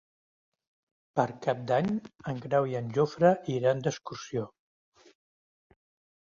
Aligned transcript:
Per 1.19 1.25
Cap 1.45 1.59
d'Any 1.71 1.89
en 2.31 2.39
Grau 2.45 2.65
i 2.71 2.73
en 2.79 2.89
Jofre 2.97 3.31
iran 3.57 3.85
d'excursió. 3.89 4.47